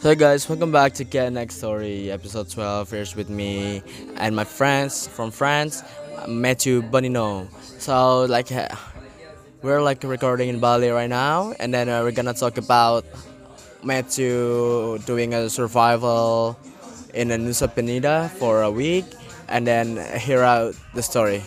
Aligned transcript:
So 0.00 0.14
guys, 0.14 0.48
welcome 0.48 0.72
back 0.72 0.94
to 0.94 1.04
Get 1.04 1.30
Next 1.30 1.56
Story, 1.56 2.10
episode 2.10 2.48
12. 2.48 2.90
Here's 2.90 3.14
with 3.14 3.28
me 3.28 3.82
and 4.16 4.34
my 4.34 4.44
friends 4.44 5.06
from 5.06 5.30
France, 5.30 5.82
Matthew 6.26 6.80
Bonino. 6.80 7.52
So 7.78 8.24
like, 8.24 8.50
uh, 8.50 8.68
we're 9.60 9.82
like 9.82 10.02
recording 10.02 10.48
in 10.48 10.58
Bali 10.58 10.88
right 10.88 11.10
now, 11.10 11.52
and 11.60 11.74
then 11.74 11.90
uh, 11.90 12.00
we're 12.00 12.16
gonna 12.16 12.32
talk 12.32 12.56
about 12.56 13.04
Matthew 13.84 14.96
doing 15.04 15.34
a 15.34 15.50
survival 15.50 16.58
in 17.12 17.30
a 17.30 17.36
Nusa 17.36 17.68
Penida 17.68 18.30
for 18.30 18.62
a 18.62 18.70
week, 18.70 19.04
and 19.48 19.66
then 19.66 20.00
hear 20.18 20.42
out 20.42 20.74
the 20.94 21.02
story. 21.02 21.42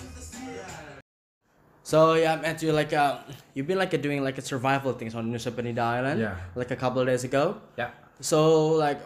So 1.84 2.14
yeah, 2.16 2.38
Matthew, 2.38 2.72
like 2.72 2.94
uh, 2.94 3.20
you've 3.54 3.68
been 3.68 3.78
like 3.78 3.92
doing 4.02 4.24
like 4.24 4.38
a 4.38 4.42
survival 4.42 4.94
things 4.94 5.16
on 5.16 5.32
Nusa 5.32 5.52
Penida 5.52 5.80
Island, 5.84 6.22
Yeah. 6.22 6.36
like 6.56 6.72
a 6.72 6.76
couple 6.78 7.02
of 7.02 7.08
days 7.08 7.24
ago. 7.26 7.58
Yeah. 7.78 7.92
So 8.22 8.70
like, 8.80 9.02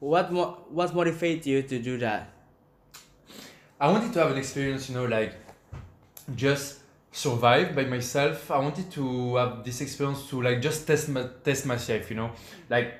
what 0.00 0.32
mo- 0.32 0.64
what 0.72 0.90
motivates 0.96 1.44
you 1.44 1.62
to 1.62 1.78
do 1.78 1.98
that? 1.98 2.32
I 3.78 3.90
wanted 3.92 4.12
to 4.14 4.18
have 4.20 4.30
an 4.32 4.38
experience, 4.38 4.88
you 4.88 4.94
know, 4.96 5.04
like 5.04 5.34
just 6.34 6.80
survive 7.12 7.76
by 7.76 7.84
myself. 7.84 8.50
I 8.50 8.58
wanted 8.58 8.90
to 8.92 9.36
have 9.36 9.62
this 9.64 9.80
experience 9.82 10.26
to 10.30 10.40
like 10.40 10.62
just 10.62 10.86
test 10.86 11.08
my, 11.10 11.28
test 11.44 11.66
myself, 11.66 12.08
you 12.08 12.16
know. 12.16 12.30
Like 12.70 12.94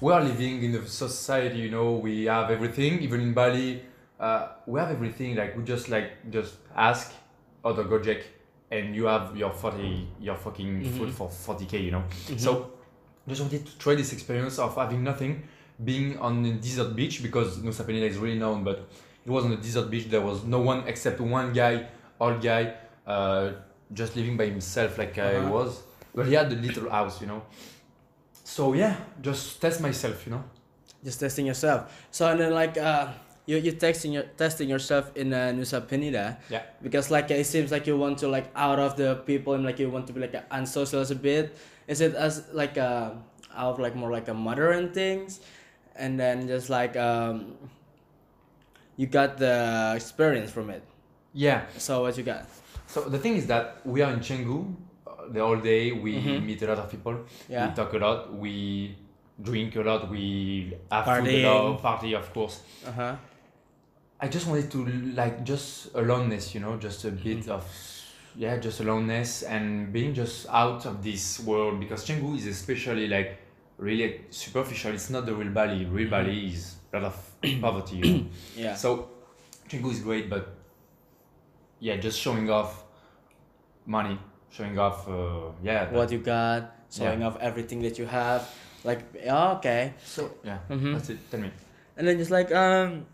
we 0.00 0.12
are 0.12 0.24
living 0.24 0.62
in 0.62 0.74
a 0.76 0.86
society, 0.88 1.58
you 1.58 1.70
know, 1.70 1.92
we 1.92 2.24
have 2.24 2.50
everything. 2.50 3.00
Even 3.00 3.20
in 3.20 3.34
Bali, 3.34 3.82
uh, 4.18 4.48
we 4.66 4.80
have 4.80 4.90
everything. 4.90 5.36
Like 5.36 5.56
we 5.56 5.62
just 5.64 5.90
like 5.90 6.30
just 6.30 6.54
ask 6.74 7.12
other 7.64 7.84
Gojek 7.84 8.22
and 8.72 8.96
you 8.96 9.04
have 9.14 9.36
your 9.36 9.52
40 9.52 10.08
your 10.26 10.36
fucking 10.44 10.72
food 10.96 11.10
for 11.18 11.28
40k, 11.28 11.74
you 11.84 11.90
know. 11.96 12.04
So 12.38 12.50
just 13.28 13.40
wanted 13.42 13.66
to 13.66 13.72
try 13.78 13.94
this 13.94 14.12
experience 14.12 14.58
of 14.58 14.74
having 14.82 15.04
nothing, 15.04 15.32
being 15.84 16.18
on 16.18 16.44
a 16.44 16.52
desert 16.66 16.96
beach 16.96 17.22
because 17.22 17.58
Nusa 17.58 17.84
Penida 17.84 18.08
is 18.12 18.16
really 18.24 18.38
known, 18.38 18.64
but 18.64 18.76
it 19.26 19.30
was 19.30 19.44
on 19.44 19.52
a 19.52 19.56
desert 19.66 19.90
beach. 19.90 20.06
There 20.14 20.22
was 20.30 20.42
no 20.44 20.60
one 20.60 20.80
except 20.86 21.20
one 21.20 21.52
guy, 21.52 21.86
old 22.18 22.40
guy, 22.42 22.62
uh, 23.06 23.52
just 23.92 24.16
living 24.16 24.36
by 24.36 24.46
himself 24.46 24.96
like 24.98 25.18
I 25.18 25.36
Uh-huh. 25.36 25.52
was. 25.56 25.70
But 26.14 26.26
he 26.26 26.34
had 26.34 26.50
a 26.52 26.56
little 26.66 26.88
house, 26.90 27.20
you 27.22 27.26
know. 27.26 27.42
So 28.44 28.72
yeah, 28.74 28.96
just 29.20 29.60
test 29.60 29.80
myself, 29.80 30.26
you 30.26 30.32
know. 30.32 30.44
Just 31.04 31.20
testing 31.20 31.46
yourself. 31.46 31.80
So 32.10 32.26
and 32.30 32.38
then 32.40 32.52
like 32.62 32.76
uh, 32.78 33.08
you 33.46 33.56
you 33.58 33.72
testing 33.72 34.12
your 34.12 34.22
testing 34.36 34.68
yourself 34.68 35.10
in 35.16 35.32
uh, 35.32 35.50
Nusa 35.54 35.80
Penida. 35.80 36.36
Yeah. 36.48 36.62
Because 36.82 37.10
like 37.10 37.30
it 37.30 37.46
seems 37.46 37.70
like 37.72 37.86
you 37.86 37.96
want 37.96 38.18
to 38.18 38.28
like 38.28 38.50
out 38.54 38.78
of 38.78 38.96
the 38.96 39.16
people 39.26 39.54
and 39.54 39.64
like 39.64 39.78
you 39.78 39.90
want 39.90 40.06
to 40.06 40.12
be 40.12 40.20
like 40.20 40.34
a 40.34 40.44
unsocial 40.50 41.02
a 41.02 41.14
bit. 41.14 41.56
Is 41.88 42.00
it 42.00 42.14
as 42.14 42.44
like 42.52 42.78
uh, 42.78 43.10
out 43.54 43.74
of 43.74 43.78
like 43.80 43.96
more 43.96 44.10
like 44.12 44.28
a 44.28 44.34
modern 44.34 44.92
things, 44.92 45.40
and 45.96 46.18
then 46.18 46.46
just 46.46 46.70
like 46.70 46.96
um, 46.96 47.56
you 48.96 49.06
got 49.06 49.38
the 49.38 49.92
experience 49.96 50.50
from 50.50 50.70
it. 50.70 50.82
Yeah. 51.34 51.62
So 51.78 52.02
what 52.02 52.16
you 52.16 52.22
got? 52.24 52.46
So 52.86 53.08
the 53.08 53.18
thing 53.18 53.36
is 53.36 53.46
that 53.46 53.80
we 53.84 54.02
are 54.02 54.12
in 54.12 54.20
Canggu 54.20 54.74
uh, 55.06 55.10
the 55.30 55.40
whole 55.40 55.56
day. 55.56 55.92
We 55.92 56.14
Mhm. 56.20 56.44
meet 56.44 56.62
a 56.62 56.66
lot 56.68 56.78
of 56.78 56.90
people. 56.90 57.16
Yeah. 57.48 57.68
We 57.68 57.74
talk 57.74 57.92
a 57.94 57.98
lot. 57.98 58.32
We 58.34 58.96
drink 59.42 59.74
a 59.76 59.80
lot. 59.82 60.10
We 60.10 60.76
have 60.90 61.04
food 61.04 61.10
Partying. 61.24 61.44
a 61.44 61.48
lot. 61.70 61.82
Party, 61.82 62.14
of 62.14 62.32
course. 62.32 62.60
Uh 62.86 62.92
huh. 62.92 63.14
I 64.22 64.28
just 64.28 64.46
wanted 64.46 64.70
to 64.70 64.86
like 65.16 65.42
just 65.44 65.94
aloneness, 65.94 66.54
you 66.54 66.60
know, 66.60 66.76
just 66.76 67.04
a 67.04 67.10
bit 67.10 67.48
of 67.48 67.64
yeah, 68.36 68.56
just 68.58 68.78
aloneness 68.80 69.42
and 69.42 69.92
being 69.92 70.14
just 70.14 70.46
out 70.48 70.86
of 70.86 71.02
this 71.02 71.40
world 71.40 71.80
because 71.80 72.06
Canggu 72.06 72.36
is 72.36 72.46
especially 72.46 73.08
like 73.08 73.38
really 73.78 74.20
superficial. 74.30 74.94
It's 74.94 75.10
not 75.10 75.26
the 75.26 75.34
real 75.34 75.50
Bali. 75.50 75.84
Real 75.86 76.08
Bali 76.08 76.46
is 76.54 76.76
a 76.92 77.00
lot 77.00 77.06
of 77.12 77.40
poverty. 77.60 77.96
You 77.96 78.04
know? 78.14 78.26
Yeah. 78.56 78.74
So 78.76 79.10
Canggu 79.68 79.90
is 79.90 79.98
great, 80.00 80.30
but 80.30 80.54
yeah, 81.80 81.96
just 81.96 82.18
showing 82.20 82.48
off 82.48 82.84
money, 83.86 84.16
showing 84.50 84.78
off 84.78 85.08
uh, 85.08 85.50
yeah. 85.64 85.84
that- 85.86 85.92
what 85.92 86.12
you 86.12 86.18
got, 86.18 86.70
showing 86.92 87.20
Yeah. 87.20 87.26
off 87.26 87.38
everything 87.40 87.82
that 87.82 87.98
you 87.98 88.06
have. 88.06 88.48
Like 88.84 89.02
okay. 89.26 89.94
So 90.06 90.30
yeah, 90.44 90.58
Mhm. 90.70 90.94
that's 90.94 91.10
it. 91.10 91.18
Tell 91.30 91.40
me. 91.40 91.50
And 91.96 92.06
then 92.08 92.16
just 92.18 92.30
like 92.30 92.50
um, 92.54 93.04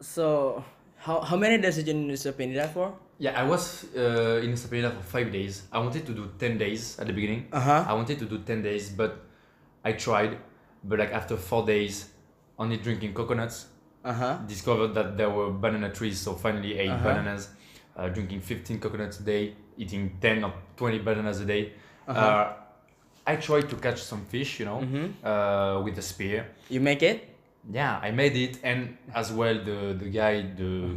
so 0.00 0.64
how 0.98 1.20
how 1.20 1.36
many 1.36 1.58
days 1.58 1.76
did 1.76 1.88
you 1.88 2.16
the 2.16 2.32
Penida 2.32 2.68
for? 2.72 2.92
Yeah, 3.18 3.38
I 3.38 3.44
was 3.44 3.84
uh, 3.94 4.40
in 4.42 4.52
Sapena 4.54 4.90
for 4.96 5.02
five 5.02 5.30
days. 5.30 5.64
I 5.72 5.78
wanted 5.78 6.06
to 6.06 6.12
do 6.12 6.30
ten 6.38 6.56
days 6.56 6.98
at 6.98 7.06
the 7.06 7.12
beginning. 7.12 7.48
Uh 7.52 7.60
huh. 7.60 7.84
I 7.86 7.92
wanted 7.92 8.18
to 8.18 8.24
do 8.24 8.38
10 8.38 8.62
days, 8.62 8.88
but 8.88 9.20
I 9.84 9.92
tried. 9.92 10.38
But 10.82 10.98
like 11.00 11.12
after 11.12 11.36
four 11.36 11.66
days, 11.66 12.08
only 12.58 12.78
drinking 12.78 13.12
coconuts, 13.12 13.66
Uh 14.04 14.12
huh. 14.14 14.38
discovered 14.48 14.94
that 14.94 15.18
there 15.18 15.28
were 15.28 15.50
banana 15.52 15.90
trees. 15.92 16.18
So 16.18 16.32
finally 16.34 16.78
ate 16.78 16.88
Uh-huh. 16.90 17.04
bananas, 17.04 17.50
uh, 17.96 18.08
drinking 18.08 18.40
15 18.40 18.80
coconuts 18.80 19.20
a 19.20 19.22
day, 19.22 19.54
eating 19.76 20.16
10 20.20 20.42
or 20.44 20.54
20 20.76 21.00
bananas 21.00 21.40
a 21.40 21.44
day. 21.44 21.72
Uh-huh. 22.08 22.20
uh 22.20 22.56
I 23.26 23.36
tried 23.36 23.68
to 23.68 23.76
catch 23.76 24.00
some 24.02 24.24
fish, 24.24 24.58
you 24.60 24.64
know, 24.66 24.80
Mhm. 24.80 25.12
uh, 25.22 25.82
with 25.84 25.98
a 25.98 26.02
spear. 26.02 26.46
You 26.70 26.80
make 26.80 27.02
it? 27.02 27.29
Yeah, 27.68 27.98
I 28.02 28.10
made 28.10 28.36
it, 28.36 28.58
and 28.62 28.96
as 29.14 29.32
well 29.32 29.54
the 29.54 29.94
the 29.98 30.08
guy, 30.10 30.42
the 30.56 30.96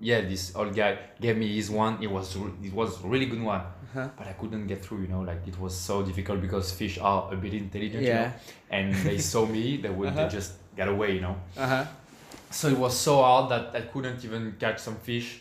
yeah, 0.00 0.20
this 0.20 0.54
old 0.54 0.74
guy 0.76 0.98
gave 1.20 1.36
me 1.38 1.54
his 1.56 1.70
one. 1.70 1.98
It 2.02 2.08
was 2.10 2.36
it 2.62 2.72
was 2.72 3.00
really 3.02 3.26
good 3.26 3.42
one, 3.42 3.60
Uh-huh. 3.62 4.08
but 4.18 4.26
I 4.26 4.32
couldn't 4.34 4.66
get 4.66 4.84
through. 4.84 5.02
You 5.02 5.08
know, 5.08 5.20
like 5.22 5.46
it 5.48 5.58
was 5.58 5.74
so 5.74 6.02
difficult 6.02 6.40
because 6.42 6.70
fish 6.72 6.98
are 7.00 7.32
a 7.32 7.36
bit 7.36 7.54
intelligent. 7.54 8.02
You 8.04 8.12
know? 8.14 8.32
and 8.70 8.94
they 8.94 9.18
saw 9.18 9.46
me. 9.46 9.78
They 9.78 9.88
would 9.90 10.08
Uh-huh. 10.08 10.24
they 10.28 10.28
just 10.36 10.52
get 10.76 10.88
away. 10.88 11.14
You 11.14 11.22
know, 11.22 11.36
Uh 11.56 11.66
huh. 11.66 11.84
so 12.50 12.68
it 12.68 12.78
was 12.78 12.94
so 12.96 13.22
hard 13.22 13.50
that 13.50 13.74
I 13.74 13.80
couldn't 13.88 14.22
even 14.24 14.54
catch 14.60 14.78
some 14.80 14.96
fish. 14.96 15.40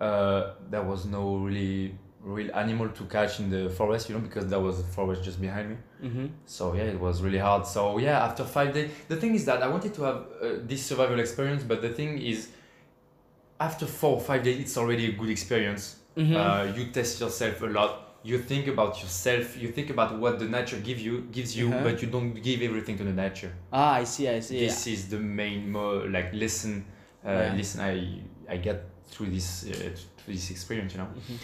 Uh, 0.00 0.52
there 0.70 0.82
was 0.82 1.04
no 1.06 1.36
really 1.38 1.98
real 2.34 2.50
animal 2.54 2.88
to 2.98 3.04
catch 3.04 3.38
in 3.40 3.48
the 3.50 3.70
forest. 3.70 4.08
You 4.08 4.14
know, 4.16 4.20
because 4.28 4.46
there 4.52 4.60
was 4.60 4.80
a 4.80 4.84
forest 4.98 5.20
just 5.28 5.40
behind 5.40 5.66
me. 5.70 5.76
Mhm. 6.02 6.28
So 6.44 6.74
yeah, 6.74 6.94
it 6.94 7.00
was 7.00 7.22
really 7.22 7.38
hard. 7.48 7.66
So 7.66 7.98
yeah, 7.98 8.24
after 8.28 8.44
five 8.44 8.70
days, 8.74 8.90
the 9.08 9.16
thing 9.16 9.34
is 9.34 9.44
that 9.44 9.62
I 9.62 9.68
wanted 9.68 9.92
to 9.94 10.02
have 10.02 10.16
uh, 10.16 10.48
this 10.70 10.82
survival 10.90 11.18
experience, 11.20 11.62
but 11.70 11.78
the 11.82 11.90
thing 11.98 12.18
is, 12.32 12.48
after 13.58 13.86
four 13.86 14.14
or 14.16 14.20
five 14.20 14.42
days, 14.42 14.58
it's 14.60 14.76
already 14.76 15.06
a 15.06 15.12
good 15.12 15.30
experience. 15.30 15.96
Mhm. 16.16 16.34
Uh, 16.36 16.64
you 16.76 16.86
test 16.92 17.20
yourself 17.20 17.62
a 17.62 17.66
lot. 17.66 18.02
You 18.22 18.38
think 18.38 18.66
about 18.66 19.00
yourself. 19.02 19.56
You 19.62 19.68
think 19.70 19.90
about 19.90 20.18
what 20.18 20.38
the 20.38 20.46
nature 20.46 20.78
give 20.88 20.98
you 20.98 21.14
gives 21.36 21.56
you, 21.56 21.68
Uh-huh. 21.68 21.84
but 21.84 22.02
you 22.02 22.08
don't 22.10 22.34
give 22.48 22.60
everything 22.68 22.96
to 22.98 23.04
the 23.04 23.12
nature. 23.12 23.52
Ah, 23.72 24.00
I 24.02 24.04
see. 24.04 24.28
I 24.28 24.40
see. 24.40 24.58
This 24.66 24.86
is 24.86 25.08
the 25.08 25.18
main 25.18 25.70
mo- 25.70 26.04
like 26.16 26.30
listen, 26.32 26.84
Uh, 27.24 27.30
Yeah. 27.32 27.56
Listen, 27.56 27.80
I 27.80 27.94
I 28.54 28.56
get 28.68 28.78
through 29.10 29.30
this 29.36 29.64
uh, 29.64 29.72
through 30.18 30.34
this 30.34 30.50
experience. 30.50 30.94
You 30.94 31.00
know, 31.02 31.08
Mhm. 31.16 31.38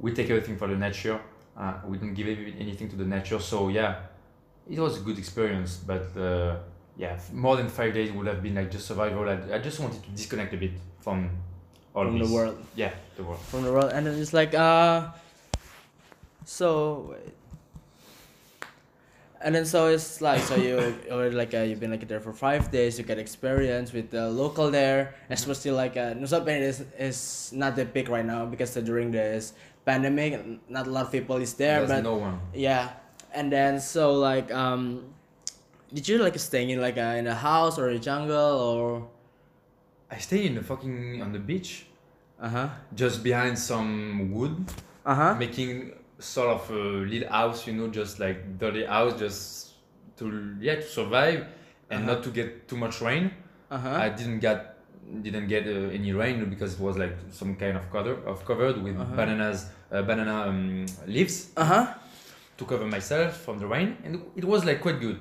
We 0.00 0.12
take 0.12 0.30
everything 0.30 0.56
for 0.56 0.68
the 0.68 0.76
nature. 0.76 1.20
Uh, 1.56 1.74
we 1.86 1.98
don't 1.98 2.14
give 2.14 2.28
anything 2.28 2.88
to 2.88 2.96
the 2.96 3.04
nature. 3.04 3.40
So 3.40 3.68
yeah, 3.68 3.96
it 4.70 4.78
was 4.78 4.98
a 4.98 5.00
good 5.00 5.18
experience. 5.18 5.76
But 5.76 6.16
uh, 6.16 6.56
yeah, 6.96 7.18
more 7.32 7.56
than 7.56 7.68
five 7.68 7.94
days 7.94 8.12
would 8.12 8.26
have 8.26 8.42
been 8.42 8.54
like 8.54 8.70
just 8.70 8.86
survival. 8.86 9.28
I, 9.28 9.56
I 9.56 9.58
just 9.58 9.80
wanted 9.80 10.02
to 10.04 10.10
disconnect 10.10 10.54
a 10.54 10.56
bit 10.56 10.72
from 11.00 11.30
all 11.94 12.04
From 12.04 12.18
the 12.18 12.24
this. 12.24 12.32
world. 12.32 12.64
Yeah, 12.76 12.92
the 13.16 13.24
world. 13.24 13.40
From 13.40 13.62
the 13.64 13.72
world, 13.72 13.92
and 13.92 14.06
then 14.06 14.18
it's 14.20 14.32
like 14.32 14.54
uh, 14.54 15.08
so. 16.44 17.16
And 19.40 19.54
then 19.54 19.66
so 19.66 19.86
it's 19.86 20.20
like 20.20 20.40
so 20.42 20.56
you 20.56 20.76
already 21.12 21.36
like 21.36 21.54
uh, 21.54 21.58
you've 21.58 21.78
been 21.78 21.92
like 21.92 22.06
there 22.08 22.18
for 22.18 22.32
five 22.32 22.72
days. 22.72 22.98
You 22.98 23.04
get 23.04 23.18
experience 23.18 23.92
with 23.92 24.10
the 24.10 24.28
local 24.28 24.68
there, 24.68 25.14
especially 25.30 25.70
like 25.70 25.96
uh, 25.96 26.14
Nusa 26.14 26.44
Penida 26.44 26.62
is, 26.62 26.84
is 26.98 27.52
not 27.54 27.76
that 27.76 27.94
big 27.94 28.08
right 28.08 28.24
now 28.26 28.46
because 28.46 28.74
during 28.74 29.12
this 29.12 29.52
pandemic, 29.88 30.32
not 30.68 30.86
a 30.86 30.90
lot 30.90 31.06
of 31.06 31.12
people 31.12 31.36
is 31.40 31.54
there. 31.54 31.80
There's 31.80 31.90
but 31.90 32.02
no 32.04 32.16
one. 32.28 32.36
Yeah, 32.52 32.92
and 33.32 33.48
then 33.50 33.80
so 33.80 34.12
like 34.28 34.52
um, 34.52 35.14
did 35.94 36.04
you 36.08 36.18
like 36.18 36.36
staying 36.38 36.70
in 36.70 36.80
like 36.80 36.98
uh, 36.98 37.16
in 37.20 37.26
a 37.26 37.34
house 37.34 37.78
or 37.80 37.88
a 37.88 37.98
jungle 37.98 38.52
or? 38.68 39.08
I 40.10 40.18
stay 40.18 40.46
in 40.46 40.54
the 40.54 40.62
fucking 40.62 41.22
on 41.22 41.32
the 41.32 41.38
beach, 41.38 41.86
Uh 42.40 42.48
huh. 42.48 42.68
just 42.94 43.22
behind 43.22 43.58
some 43.58 44.30
wood, 44.32 44.56
Uh 45.04 45.14
huh. 45.14 45.34
making 45.34 45.92
sort 46.18 46.48
of 46.56 46.70
a 46.70 46.82
little 47.04 47.28
house. 47.28 47.66
You 47.66 47.74
know, 47.74 47.88
just 47.88 48.18
like 48.20 48.58
dirty 48.58 48.84
house, 48.84 49.18
just 49.18 49.74
to 50.18 50.56
yeah 50.60 50.76
to 50.76 50.88
survive 50.98 51.44
and 51.90 52.04
Uh-huh. 52.04 52.14
not 52.14 52.22
to 52.24 52.30
get 52.30 52.68
too 52.68 52.76
much 52.76 53.00
rain. 53.00 53.32
Uh 53.70 53.78
huh. 53.78 53.96
I 54.04 54.08
didn't 54.08 54.40
get 54.40 54.77
didn't 55.22 55.48
get 55.48 55.66
uh, 55.66 55.88
any 55.98 56.12
rain 56.12 56.44
because 56.50 56.74
it 56.74 56.80
was 56.80 56.96
like 56.98 57.16
some 57.30 57.54
kind 57.56 57.76
of 57.76 57.90
cover 57.90 58.14
of 58.26 58.44
covered 58.44 58.76
with 58.82 58.96
Uh-huh. 58.96 59.16
bananas 59.16 59.66
uh, 59.92 60.02
banana 60.02 60.48
um, 60.48 60.86
leaves 61.06 61.50
Uh 61.56 61.64
huh. 61.64 61.84
to 62.58 62.64
cover 62.64 62.86
myself 62.86 63.36
from 63.44 63.58
the 63.58 63.66
rain 63.66 63.96
and 64.04 64.20
it 64.36 64.44
was 64.44 64.64
like 64.64 64.80
quite 64.80 65.00
good 65.00 65.18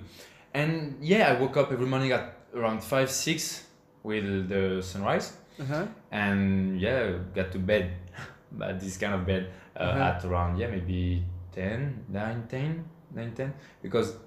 and 0.54 0.98
yeah 1.02 1.32
I 1.32 1.40
woke 1.40 1.56
up 1.58 1.72
every 1.72 1.86
morning 1.88 2.12
at 2.12 2.34
around 2.54 2.84
five 2.84 3.10
six 3.12 3.66
with 4.04 4.50
the 4.50 4.82
sunrise 4.82 5.34
Uh 5.60 5.66
huh. 5.66 5.86
and 6.12 6.80
yeah 6.82 7.14
got 7.36 7.52
to 7.52 7.60
bed 7.60 7.92
but 8.60 8.80
this 8.80 8.98
kind 8.98 9.14
of 9.14 9.26
bed 9.26 9.44
uh, 9.76 9.84
Uh-huh. 9.84 10.10
at 10.10 10.26
around 10.26 10.58
yeah 10.60 10.68
maybe 10.68 11.24
10 11.54 12.06
9 12.10 12.48
10 12.50 12.84
9 13.16 13.32
10 13.36 13.54
because 13.82 14.18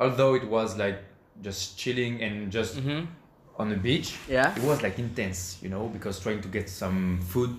although 0.00 0.34
it 0.34 0.46
was 0.48 0.76
like 0.76 0.98
just 1.42 1.78
chilling 1.78 2.22
and 2.22 2.50
just 2.50 2.76
Mm-hmm. 2.76 3.06
On 3.58 3.68
the 3.68 3.76
beach, 3.76 4.16
Yeah. 4.28 4.54
it 4.56 4.62
was 4.62 4.82
like 4.82 4.98
intense, 4.98 5.58
you 5.62 5.68
know, 5.68 5.88
because 5.88 6.20
trying 6.20 6.40
to 6.42 6.48
get 6.48 6.68
some 6.68 7.18
food 7.20 7.50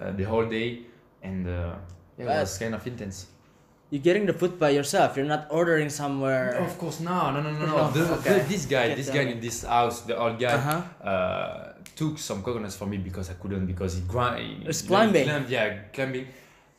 uh, 0.00 0.12
the 0.12 0.24
whole 0.24 0.44
day 0.46 0.80
and 1.22 1.46
uh, 1.48 1.74
yeah, 2.18 2.24
it 2.24 2.40
was 2.40 2.58
kind 2.58 2.74
of 2.74 2.86
intense. 2.86 3.26
You're 3.90 4.02
getting 4.02 4.26
the 4.26 4.34
food 4.34 4.58
by 4.58 4.70
yourself. 4.70 5.16
You're 5.16 5.24
not 5.26 5.46
ordering 5.50 5.88
somewhere. 5.88 6.58
Of 6.58 6.76
course, 6.76 7.00
no, 7.00 7.30
no, 7.30 7.40
no, 7.40 7.50
no, 7.52 7.66
No, 7.66 7.76
no. 7.76 7.90
The, 7.90 8.14
okay. 8.18 8.38
the, 8.40 8.44
this 8.48 8.66
guy, 8.66 8.94
this 8.94 9.08
guy 9.08 9.22
in 9.22 9.40
this 9.40 9.64
house, 9.64 10.02
the 10.02 10.14
old 10.18 10.38
guy, 10.38 10.52
Uh-huh. 10.52 11.08
uh, 11.08 11.72
took 11.96 12.18
some 12.18 12.42
coconuts 12.42 12.76
for 12.76 12.84
me 12.86 12.98
because 12.98 13.30
I 13.30 13.34
couldn't 13.40 13.64
because 13.66 13.94
he 13.94 14.02
grind. 14.02 14.68
It's 14.68 14.82
climbing. 14.82 15.24
Climbed, 15.24 15.48
yeah, 15.48 15.78
climbing. 15.94 16.26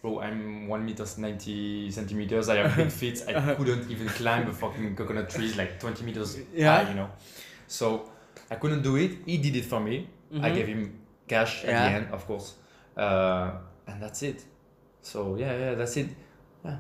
Bro, 0.02 0.20
I'm 0.22 0.68
one 0.68 0.86
meters 0.86 1.18
ninety 1.18 1.90
centimeters. 1.92 2.48
I 2.48 2.58
have 2.58 2.78
big 2.78 2.92
feet. 3.02 3.24
I 3.28 3.56
couldn't 3.56 3.90
even 3.90 4.08
climb 4.10 4.48
a 4.48 4.54
fucking 4.54 4.96
coconut 4.96 5.30
trees 5.32 5.58
like 5.58 5.80
twenty 5.80 6.04
meters 6.06 6.38
Yeah. 6.54 6.84
high, 6.84 6.90
you 6.90 6.96
know. 6.96 7.10
So 7.68 8.08
I 8.52 8.56
couldn't 8.56 8.82
do 8.82 8.96
it. 8.98 9.12
He 9.26 9.38
did 9.38 9.56
it 9.56 9.66
for 9.66 9.80
me. 9.80 10.08
I 10.34 10.50
Mhm. 10.50 10.56
gave 10.56 10.68
him 10.68 10.82
cash 11.28 11.64
at 11.66 11.70
Yeah. 11.72 11.84
the 11.90 11.96
end, 11.98 12.06
of 12.14 12.26
course, 12.28 12.56
uh, 12.98 13.52
and 13.88 14.02
that's 14.02 14.22
it. 14.24 14.44
So 15.02 15.36
yeah, 15.36 15.54
yeah, 15.58 15.74
that's 15.76 15.96
it. 15.98 16.10
Yeah, 16.66 16.78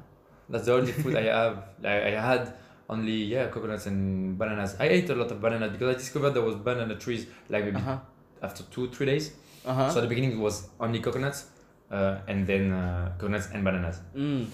that's 0.49 0.65
the 0.65 0.73
only 0.73 0.91
food 0.91 1.15
I 1.15 1.23
have. 1.39 1.55
Like 1.81 2.03
I 2.13 2.21
had 2.31 2.53
only 2.89 3.17
yeah 3.33 3.47
coconuts 3.47 3.85
and 3.87 4.37
bananas. 4.37 4.75
I 4.79 4.87
ate 4.89 5.09
a 5.09 5.15
lot 5.15 5.31
of 5.31 5.39
bananas 5.41 5.71
because 5.71 5.95
I 5.95 5.97
discovered 5.97 6.31
there 6.31 6.43
was 6.43 6.55
banana 6.55 6.95
trees 6.95 7.25
like 7.49 7.63
maybe 7.65 7.77
Uh-huh. 7.77 7.97
after 8.41 8.63
two 8.73 8.89
three 8.89 9.05
days. 9.05 9.31
Uh-huh. 9.65 9.89
So 9.89 9.97
at 9.99 10.01
the 10.01 10.07
beginning 10.13 10.33
it 10.33 10.39
was 10.39 10.67
only 10.79 10.99
coconuts, 10.99 11.45
uh, 11.91 12.19
and 12.27 12.45
then 12.47 12.71
uh, 12.71 13.13
coconuts 13.17 13.49
and 13.53 13.63
bananas. 13.63 13.99
Mm. 14.15 14.47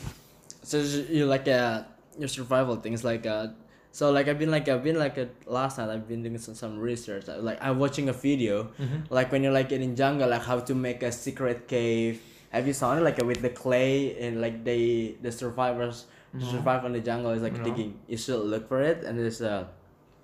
So 0.63 0.77
you 0.79 1.25
like 1.25 1.47
uh 1.47 1.83
your 2.17 2.27
survival 2.29 2.75
things 2.77 3.03
like 3.03 3.25
uh 3.25 3.47
so 3.95 4.11
like 4.11 4.27
I've 4.27 4.37
been 4.37 4.51
like 4.51 4.67
I've 4.67 4.83
been 4.83 4.99
like 4.99 5.17
a, 5.17 5.29
last 5.45 5.77
night 5.77 5.87
I've 5.87 6.05
been 6.05 6.21
doing 6.21 6.37
some, 6.37 6.53
some 6.53 6.77
research. 6.77 7.27
Like 7.29 7.63
I'm 7.63 7.79
watching 7.79 8.09
a 8.09 8.13
video. 8.13 8.71
Like 9.09 9.31
when 9.31 9.41
you're 9.41 9.53
like 9.53 9.71
in 9.71 9.95
jungle 9.95 10.27
like 10.27 10.43
how 10.43 10.59
to 10.59 10.75
make 10.75 11.01
a 11.01 11.13
secret 11.13 11.69
cave. 11.69 12.21
Have 12.51 12.67
you 12.67 12.73
seen 12.73 12.97
it? 12.97 13.03
Like 13.07 13.23
with 13.23 13.41
the 13.41 13.51
clay 13.51 14.19
and 14.19 14.41
like 14.41 14.65
they 14.65 15.15
the 15.21 15.31
survivors 15.31 16.07
to 16.37 16.43
survive 16.43 16.83
on 16.83 16.91
the 16.91 16.99
jungle 16.99 17.31
is 17.31 17.41
like 17.41 17.55
No. 17.57 17.63
digging. 17.63 17.97
You 18.11 18.17
should 18.17 18.43
look 18.43 18.67
for 18.67 18.81
it 18.81 19.05
and 19.05 19.17
it's 19.17 19.39
uh 19.39 19.63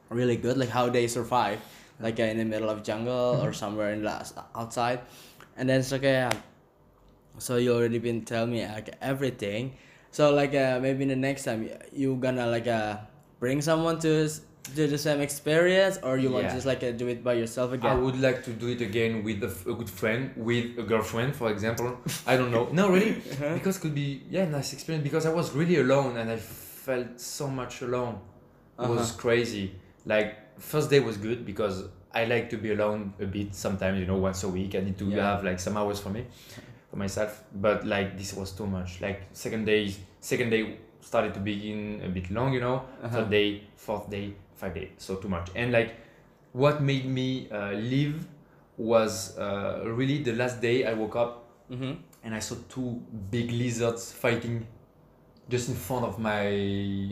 really 0.10 0.36
good 0.36 0.58
like 0.58 0.68
how 0.68 0.90
they 0.90 1.08
survive. 1.08 1.64
Like 1.98 2.20
uh, 2.20 2.24
in 2.24 2.40
the 2.40 2.44
middle 2.44 2.70
of 2.70 2.84
jungle 2.84 3.40
or 3.40 3.54
somewhere 3.54 3.94
in 3.94 4.04
the 4.04 4.12
outside. 4.54 5.00
And 5.56 5.70
then 5.70 5.80
it's 5.80 5.94
like 5.94 6.04
uh, 6.04 6.30
so 7.38 7.56
you 7.56 7.72
already 7.72 8.00
been 8.00 8.26
tell 8.26 8.46
me 8.46 8.68
like 8.68 9.00
everything. 9.00 9.80
So 10.12 10.36
like 10.36 10.54
uh, 10.54 10.84
maybe 10.84 11.06
the 11.06 11.16
next 11.16 11.46
time 11.46 11.70
you 11.94 12.18
gonna 12.20 12.48
like 12.48 12.68
uh 12.68 12.98
bring 13.42 13.60
someone 13.70 13.98
to 14.08 14.12
do 14.78 14.84
the 14.88 14.98
same 15.08 15.20
experience 15.28 15.96
or 16.06 16.14
you 16.24 16.30
want 16.36 16.44
to 16.46 16.50
Yeah. 16.50 16.56
just 16.58 16.68
like 16.72 16.82
uh, 16.84 16.92
do 17.02 17.08
it 17.14 17.20
by 17.30 17.34
yourself 17.42 17.70
again? 17.76 17.92
I 17.92 17.96
would 18.06 18.20
like 18.28 18.40
to 18.48 18.52
do 18.64 18.68
it 18.76 18.82
again 18.90 19.14
with 19.28 19.40
a, 19.44 19.52
f- 19.56 19.66
a 19.66 19.74
good 19.80 19.90
friend, 19.90 20.22
with 20.50 20.68
a 20.84 20.86
girlfriend, 20.92 21.36
for 21.42 21.50
example. 21.56 21.90
I 22.32 22.38
don't 22.40 22.52
know. 22.56 22.66
No, 22.80 22.84
really, 22.96 23.12
Uh-huh. 23.32 23.54
because 23.58 23.76
it 23.78 23.82
could 23.84 23.96
be 23.96 24.10
yeah 24.36 24.46
nice 24.58 24.70
experience. 24.76 25.04
Because 25.10 25.26
I 25.26 25.34
was 25.40 25.48
really 25.60 25.78
alone 25.86 26.14
and 26.18 26.28
I 26.36 26.38
felt 26.88 27.20
so 27.20 27.46
much 27.60 27.82
alone. 27.88 28.16
It 28.84 28.88
was 28.96 29.10
Uh-huh. 29.12 29.22
crazy. 29.26 29.66
Like 30.14 30.30
first 30.74 30.88
day 30.94 31.00
was 31.10 31.18
good 31.28 31.40
because 31.52 31.76
I 32.14 32.26
like 32.34 32.46
to 32.54 32.58
be 32.66 32.70
alone 32.78 33.02
a 33.20 33.26
bit 33.38 33.50
sometimes. 33.66 33.96
You 34.02 34.06
know, 34.12 34.20
once 34.30 34.44
a 34.50 34.50
week 34.58 34.72
I 34.80 34.82
need 34.88 34.98
to 35.04 35.06
Yeah. 35.10 35.26
have 35.32 35.42
like 35.50 35.60
some 35.68 35.76
hours 35.82 36.00
for 36.04 36.12
me, 36.18 36.22
for 36.90 36.98
myself. 37.04 37.32
But 37.66 37.78
like 37.96 38.10
this 38.20 38.32
was 38.40 38.50
too 38.60 38.68
much. 38.78 39.02
Like 39.02 39.20
second 39.34 39.66
day, 39.66 39.84
second 40.32 40.50
day 40.56 40.64
started 41.02 41.34
to 41.34 41.40
begin 41.40 42.02
a 42.06 42.10
bit 42.10 42.32
long. 42.32 42.54
You 42.54 42.62
know, 42.62 42.76
Uh-huh. 43.04 43.10
third 43.10 43.30
day, 43.30 43.64
fourth 43.76 44.10
day, 44.10 44.34
five 44.56 44.74
day. 44.74 44.92
So 44.98 45.16
too 45.16 45.30
much. 45.30 45.50
And 45.56 45.72
like 45.72 45.96
what 46.54 46.82
made 46.82 47.06
me 47.06 47.50
uh, 47.52 47.72
leave 47.72 48.28
was 48.78 49.38
uh, 49.38 49.82
really 49.86 50.24
the 50.24 50.34
last 50.34 50.62
day 50.62 50.86
I 50.86 50.94
woke 50.94 51.16
up 51.16 51.46
mm-hmm. 51.72 51.94
and 52.24 52.36
I 52.36 52.40
saw 52.40 52.56
two 52.70 53.02
big 53.30 53.52
lizards 53.52 54.12
fighting 54.12 54.66
just 55.50 55.70
in 55.70 55.76
front 55.76 56.06
of 56.06 56.20
my 56.20 56.48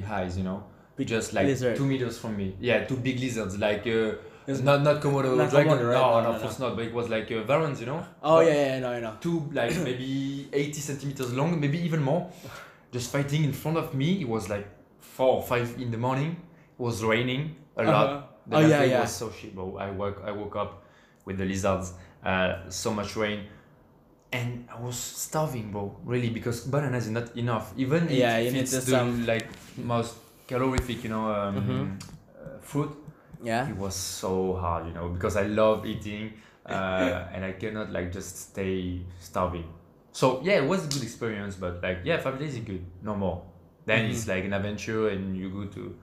eyes, 0.09 0.38
you 0.38 0.44
know, 0.44 0.63
Big 0.95 1.07
just 1.07 1.33
like 1.33 1.45
lizard. 1.45 1.77
two 1.77 1.85
meters 1.85 2.18
from 2.18 2.35
me. 2.38 2.56
Yeah, 2.59 2.85
two 2.85 2.97
big 2.97 3.19
lizards, 3.19 3.57
like 3.57 3.85
uh, 3.88 4.13
not 4.47 4.81
not 4.81 5.01
Komodo 5.01 5.38
not 5.38 5.50
dragon. 5.50 5.74
Komodo, 5.77 5.88
right? 5.89 5.94
No, 5.94 6.09
No, 6.09 6.21
no, 6.21 6.30
no, 6.30 6.35
of 6.35 6.42
course 6.42 6.59
not. 6.59 6.75
But 6.75 6.85
it 6.85 6.94
was 6.94 7.09
like 7.09 7.31
uh, 7.31 7.44
varans, 7.44 7.80
you 7.80 7.85
know. 7.85 8.06
oh 8.24 8.38
But 8.38 8.45
yeah 8.47 8.53
yeah 8.65 8.80
know 8.80 8.92
I 8.92 9.00
know 9.00 9.13
Two 9.21 9.50
like 9.53 9.75
maybe 9.88 10.47
eighty 10.51 10.81
centimeters 10.81 11.33
long, 11.33 11.59
maybe 11.59 11.80
even 11.80 12.01
more, 12.01 12.30
just 12.91 13.12
fighting 13.12 13.44
in 13.44 13.53
front 13.53 13.77
of 13.77 13.94
me. 13.94 14.21
It 14.21 14.27
was 14.27 14.50
like 14.50 14.68
four 15.00 15.36
or 15.38 15.44
five 15.44 15.75
in 15.80 15.91
the 15.91 15.97
morning. 15.97 16.31
It 16.77 16.81
was 16.81 17.03
raining 17.03 17.56
a 17.77 17.81
Uh-huh. 17.81 17.91
lot. 17.91 18.25
The 18.50 18.57
Oh, 18.57 18.59
yeah, 18.62 18.83
yeah. 18.83 19.01
was 19.01 19.12
so 19.15 19.31
shit, 19.31 19.53
bro. 19.53 19.77
I 19.77 19.91
woke 19.91 20.21
I 20.25 20.31
woke 20.31 20.56
up 20.56 20.83
with 21.25 21.38
the 21.38 21.45
lizards. 21.45 21.94
Uh, 22.24 22.68
so 22.69 22.91
much 22.94 23.15
rain, 23.15 23.45
and 24.31 24.68
I 24.69 24.80
was 24.81 24.97
starving, 24.97 25.71
bro. 25.71 25.95
Really, 26.03 26.30
because 26.30 26.62
bananas 26.62 27.06
is 27.06 27.12
not 27.12 27.36
enough. 27.38 27.74
Even 27.77 28.07
Yeah, 28.09 28.38
need 28.39 28.56
it's 28.56 28.71
the 28.71 28.81
some- 28.81 29.25
like 29.25 29.47
most 29.77 30.15
calorific, 30.47 31.03
you 31.03 31.09
know, 31.09 31.31
um, 31.31 31.56
Mhm. 31.56 31.81
uh, 32.35 32.59
fruit. 32.62 32.92
yeah 33.42 33.69
It 33.69 33.77
was 33.77 33.95
so 33.95 34.53
hard, 34.59 34.88
you 34.88 34.94
know, 34.94 35.07
because 35.15 35.38
I 35.38 35.47
love 35.47 35.85
eating, 35.85 36.33
uh, 36.65 37.24
and 37.33 37.45
I 37.45 37.53
cannot 37.53 37.89
like 37.92 38.12
just 38.12 38.35
stay 38.51 39.00
starving. 39.21 39.63
So 40.11 40.41
yeah, 40.44 40.57
it 40.61 40.67
was 40.67 40.85
a 40.85 40.89
good 40.89 41.03
experience, 41.03 41.56
but 41.56 41.81
like 41.81 42.00
yeah, 42.03 42.17
five 42.17 42.39
days 42.39 42.53
is 42.56 42.61
good, 42.61 42.85
no 43.01 43.15
more. 43.15 43.44
Then 43.85 44.06
Mm-hmm. 44.06 44.11
it's 44.11 44.27
like 44.27 44.44
an 44.45 44.53
adventure, 44.53 45.09
and 45.09 45.35
you 45.38 45.50
go 45.50 45.65
to 45.65 45.95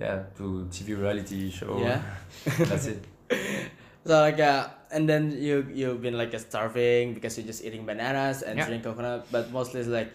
yeah 0.00 0.22
to 0.38 0.66
TV 0.70 0.94
reality 0.94 1.50
show. 1.50 1.78
Yeah. 1.78 2.02
that's 2.68 2.86
it. 2.86 3.04
so 4.06 4.20
like 4.20 4.40
uh 4.40 4.68
and 4.90 5.08
then 5.08 5.30
you 5.30 5.66
you've 5.72 6.02
been 6.02 6.16
like 6.16 6.34
uh, 6.34 6.38
starving 6.38 7.14
because 7.14 7.36
you're 7.38 7.46
just 7.46 7.64
eating 7.64 7.84
bananas 7.86 8.42
and 8.42 8.58
Yeah. 8.58 8.66
drink 8.66 8.82
coconut 8.84 9.26
but 9.30 9.52
mostly 9.52 9.80
it's 9.80 9.88
like 9.90 10.10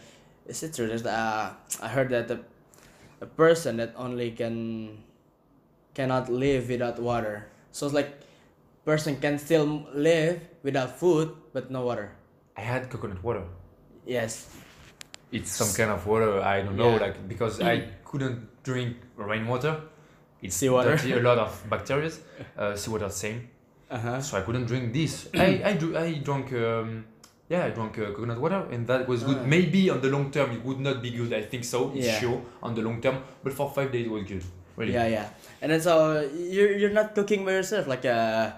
is 0.47 0.63
it 0.63 0.73
true 0.73 0.87
that 0.87 1.05
uh 1.05 1.53
I 1.81 1.87
heard 1.87 2.09
that 2.09 2.27
the 2.27 2.39
a 3.21 3.25
person 3.25 3.77
that 3.77 3.93
only 3.95 4.31
can 4.31 4.97
cannot 5.93 6.27
live 6.27 6.67
without 6.67 6.99
water 6.99 7.47
so 7.71 7.85
it's 7.85 7.95
like 7.95 8.11
person 8.83 9.15
can 9.21 9.39
still 9.39 9.87
live 9.93 10.41
without 10.63 10.97
food 10.99 11.31
but 11.53 11.71
no 11.71 11.85
water 11.85 12.11
I 12.57 12.61
had 12.61 12.89
coconut 12.89 13.21
water. 13.23 13.43
yes 14.05 14.47
It's 15.31 15.51
some 15.51 15.71
kind 15.75 15.91
of 15.91 16.05
water. 16.07 16.39
I 16.41 16.61
don't 16.63 16.77
know, 16.77 16.91
Yeah. 16.95 17.01
like 17.05 17.27
because 17.27 17.59
I 17.61 17.75
couldn't 18.05 18.39
drink 18.63 18.95
rainwater. 19.17 19.75
It's 20.41 20.55
Seawater. 20.55 20.95
dirty, 20.95 21.11
a 21.13 21.19
lot 21.19 21.37
of 21.39 21.51
bacteria. 21.69 22.11
Uh, 22.57 22.75
seawater 22.75 23.09
same. 23.09 23.49
uh-huh 23.89 24.21
so 24.21 24.37
I 24.37 24.41
couldn't 24.41 24.65
drink 24.71 24.93
this. 24.93 25.27
I 25.33 25.61
I, 25.69 25.73
dr- 25.81 25.95
I 25.97 26.07
drank 26.27 26.53
um, 26.53 27.05
yeah 27.49 27.65
I 27.67 27.71
drank 27.77 27.97
uh, 27.99 28.11
coconut 28.15 28.39
water 28.39 28.61
and 28.71 28.87
that 28.87 29.07
was 29.07 29.23
good. 29.23 29.39
Ah. 29.41 29.45
Maybe 29.55 29.89
on 29.93 29.99
the 30.05 30.09
long 30.15 30.31
term 30.31 30.51
it 30.57 30.61
would 30.67 30.79
not 30.79 31.01
be 31.01 31.11
good. 31.19 31.33
I 31.33 31.43
think 31.51 31.63
so. 31.73 31.91
It's 31.97 32.05
Yeah. 32.07 32.19
sure 32.21 32.39
on 32.63 32.71
the 32.77 32.81
long 32.87 33.01
term, 33.01 33.17
but 33.43 33.51
for 33.53 33.67
five 33.77 33.89
days 33.91 34.05
it 34.07 34.11
was 34.11 34.23
good. 34.23 34.43
Really. 34.77 34.91
yeah 34.93 35.07
yeah 35.07 35.27
and 35.61 35.71
then 35.71 35.79
so 35.79 36.19
you're, 36.55 36.73
you're 36.79 36.91
not 37.01 37.15
cooking 37.15 37.45
by 37.47 37.53
yourself 37.55 37.87
like 37.87 38.03
uh 38.03 38.51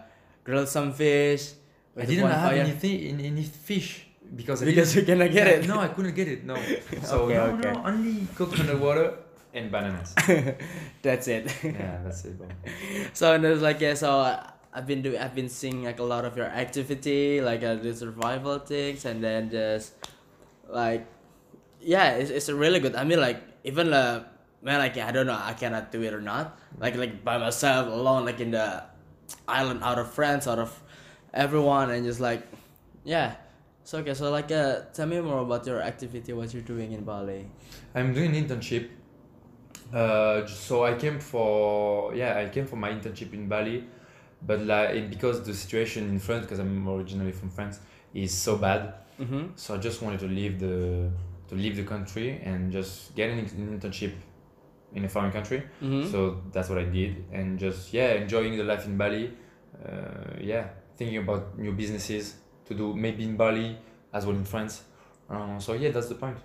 grill 0.44 0.66
some 0.66 0.89
fish 0.92 1.54
I 1.98 2.06
didn't 2.06 2.30
have 2.30 2.54
anything 2.54 2.96
in 3.10 3.20
any 3.22 3.44
fish 3.44 4.06
because 4.36 4.62
I 4.62 4.66
because 4.66 4.96
you 4.96 5.04
cannot 5.04 5.32
get 5.32 5.48
it 5.48 5.68
No, 5.68 5.80
I 5.80 5.88
couldn't 5.88 6.16
get 6.16 6.27
it. 6.27 6.46
No. 6.46 6.56
So 7.04 7.24
Okay, 7.25 7.36
no, 7.36 7.44
okay. 7.58 7.72
no, 7.74 7.84
only 7.86 8.27
coconut 8.36 8.80
water 8.80 9.13
and 9.54 9.72
bananas. 9.72 10.13
that's 11.01 11.27
it 11.27 11.50
yeah, 11.63 11.98
that's 12.04 12.25
it. 12.25 12.36
So 13.13 13.34
and 13.34 13.44
there's 13.44 13.62
like 13.62 13.80
yeah 13.82 13.96
so 13.96 14.20
uh, 14.22 14.44
i've 14.74 14.86
been 14.86 15.01
doing 15.01 15.18
i've 15.18 15.34
been 15.34 15.50
seeing 15.50 15.84
like 15.84 15.98
a 16.00 16.04
lot 16.04 16.25
of 16.25 16.38
your 16.38 16.46
activity 16.46 17.42
like 17.42 17.63
uh, 17.63 17.75
the 17.75 17.96
survival 17.96 18.60
things 18.60 19.06
and 19.06 19.24
then 19.24 19.50
just 19.50 19.94
like 20.70 21.08
yeah 21.82 22.20
it's, 22.20 22.30
it's 22.30 22.50
really 22.50 22.80
good 22.80 22.94
i 22.96 23.04
mean 23.04 23.20
like 23.20 23.42
even 23.63 23.94
uh 23.94 24.24
man 24.62 24.77
like 24.80 24.98
i 24.98 25.10
don't 25.12 25.25
know 25.25 25.39
i 25.42 25.54
cannot 25.54 25.92
do 25.92 26.04
it 26.04 26.13
or 26.13 26.22
not 26.22 26.60
like 26.77 26.96
like 26.96 27.24
by 27.24 27.38
myself 27.39 27.88
alone 27.88 28.25
like 28.25 28.39
in 28.39 28.51
the 28.51 28.84
island 29.48 29.80
out 29.82 29.98
of 29.98 30.12
friends 30.12 30.46
out 30.48 30.60
of 30.60 30.70
everyone 31.34 31.91
and 31.91 32.05
just 32.05 32.19
like 32.19 32.48
yeah 33.03 33.36
so 33.84 34.00
okay 34.00 34.13
so 34.13 34.31
like 34.31 34.51
uh 34.51 34.81
tell 34.93 35.07
me 35.07 35.19
more 35.22 35.39
about 35.39 35.65
your 35.65 35.81
activity 35.81 36.34
what 36.34 36.53
you're 36.53 36.63
doing 36.63 36.91
in 36.91 37.03
bali 37.03 37.46
I'm 37.96 38.13
doing 38.13 38.34
internship. 38.34 38.89
Uh, 39.93 40.46
so 40.46 40.84
I 40.84 40.93
came 40.96 41.19
for 41.19 42.13
yeah 42.13 42.38
I 42.38 42.50
came 42.50 42.65
for 42.65 42.75
my 42.75 42.91
internship 42.91 43.34
in 43.34 43.48
Bali, 43.48 43.86
but 44.46 44.62
like 44.62 45.10
because 45.10 45.43
the 45.43 45.53
situation 45.53 46.10
in 46.10 46.19
France 46.19 46.46
because 46.46 46.60
I'm 46.60 46.88
originally 46.88 47.31
from 47.31 47.50
France 47.50 47.79
is 48.13 48.34
so 48.34 48.57
bad, 48.57 48.93
mm-hmm. 49.19 49.48
so 49.55 49.75
I 49.75 49.77
just 49.77 50.01
wanted 50.01 50.19
to 50.19 50.27
leave 50.27 50.60
the 50.60 51.10
to 51.50 51.55
leave 51.55 51.77
the 51.77 51.84
country 51.84 52.41
and 52.43 52.72
just 52.72 53.15
get 53.15 53.29
an, 53.29 53.46
internship 53.79 54.12
in 54.93 55.05
a 55.05 55.10
foreign 55.10 55.31
country. 55.31 55.63
Mm-hmm. 55.81 56.12
So 56.12 56.41
that's 56.51 56.69
what 56.69 56.77
I 56.77 56.84
did 56.84 57.24
and 57.31 57.57
just 57.57 57.93
yeah 57.93 58.12
enjoying 58.13 58.57
the 58.57 58.63
life 58.63 58.86
in 58.86 58.98
Bali, 58.98 59.34
yeah 60.41 60.67
thinking 60.98 61.17
about 61.17 61.57
new 61.57 61.72
businesses 61.74 62.36
to 62.65 62.74
do 62.74 62.96
maybe 62.96 63.24
in 63.24 63.38
Bali 63.38 63.77
as 64.13 64.25
well 64.25 64.36
in 64.36 64.43
France. 64.46 64.84
Uh, 65.29 65.60
so 65.60 65.74
yeah 65.74 65.91
that's 65.91 66.07
the 66.07 66.15
point. 66.15 66.38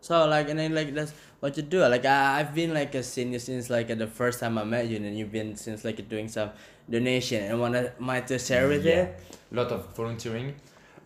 So 0.00 0.26
like 0.26 0.48
and 0.48 0.58
then 0.58 0.74
like 0.74 0.94
that's 0.94 1.12
what 1.40 1.56
you 1.56 1.62
do. 1.64 1.80
Like 1.86 2.04
I, 2.04 2.38
I've 2.40 2.54
been 2.54 2.72
like 2.72 2.94
a 2.94 3.02
senior 3.02 3.38
since 3.40 3.68
like 3.68 3.88
the 3.98 4.06
first 4.06 4.38
time 4.40 4.56
I 4.58 4.64
met 4.64 4.86
you, 4.86 4.96
and 4.96 5.18
you've 5.18 5.32
been 5.32 5.56
since 5.56 5.84
like 5.84 6.08
doing 6.08 6.28
some 6.28 6.50
donation. 6.88 7.42
And 7.42 7.60
wanna 7.60 7.92
might 7.98 8.26
to 8.28 8.38
share 8.38 8.68
with 8.68 8.84
Yeah. 8.84 9.08
A 9.52 9.54
lot 9.54 9.72
of 9.72 9.94
volunteering. 9.96 10.54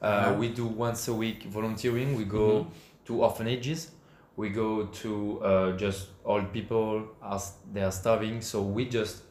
Uh, 0.02 0.04
Uh-huh. 0.06 0.34
We 0.34 0.48
do 0.48 0.66
once 0.66 1.08
a 1.08 1.14
week 1.14 1.44
volunteering. 1.44 2.16
We 2.16 2.24
go 2.24 2.46
Mhm. 2.64 2.66
to 3.06 3.22
orphanages. 3.22 3.90
We 4.36 4.50
go 4.50 4.86
to 5.02 5.40
uh, 5.44 5.76
just 5.76 6.08
old 6.24 6.52
people 6.52 7.06
as 7.22 7.52
they 7.72 7.82
are 7.82 7.92
starving. 7.92 8.40
So 8.42 8.60
we 8.62 8.84
just 8.88 9.22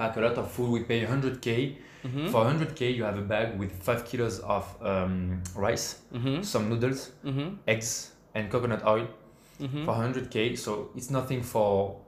pack 0.00 0.16
a 0.16 0.20
lot 0.20 0.36
of 0.38 0.50
food. 0.50 0.70
We 0.70 0.80
pay 0.80 1.04
100k. 1.04 1.76
Mm-hmm. 2.02 2.28
For 2.32 2.44
100k, 2.46 2.96
you 2.96 3.04
have 3.04 3.18
a 3.18 3.26
bag 3.32 3.58
with 3.58 3.72
five 3.82 4.06
kilos 4.06 4.38
of 4.40 4.64
um, 4.80 5.42
rice, 5.54 6.00
mm-hmm. 6.14 6.40
some 6.42 6.70
noodles, 6.70 7.10
Mm-hmm. 7.24 7.48
eggs, 7.68 8.12
and 8.34 8.50
coconut 8.50 8.82
oil. 8.86 9.06
Mm-hmm. 9.60 9.84
For 9.84 9.92
100k, 9.92 10.56
so 10.56 10.88
it's 10.96 11.10
nothing 11.10 11.42
for 11.42 12.00